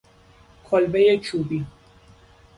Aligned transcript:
کلبهی 0.63 1.19
چوبی 1.19 1.65